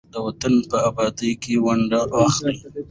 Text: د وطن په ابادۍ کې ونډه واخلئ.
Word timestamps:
د 0.13 0.15
وطن 0.25 0.53
په 0.69 0.77
ابادۍ 0.89 1.31
کې 1.41 1.53
ونډه 1.65 1.99
واخلئ. 2.13 2.55